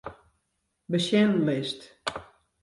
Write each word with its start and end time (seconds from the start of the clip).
Besjenlist. 0.89 1.81